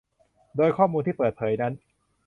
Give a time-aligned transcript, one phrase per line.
[0.55, 1.73] โดยข้อมูลที่เปิดเผยนั้น